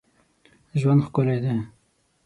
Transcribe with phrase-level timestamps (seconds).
[0.79, 1.55] ژوند ښکلی دی